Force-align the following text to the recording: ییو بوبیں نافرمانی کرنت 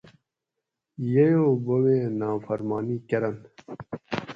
ییو 1.13 1.45
بوبیں 1.65 2.05
نافرمانی 2.19 2.97
کرنت 3.09 3.41